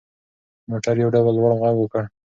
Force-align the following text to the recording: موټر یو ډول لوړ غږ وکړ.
موټر 0.69 0.95
یو 1.01 1.09
ډول 1.15 1.33
لوړ 1.37 1.51
غږ 1.61 1.75
وکړ. 1.79 2.03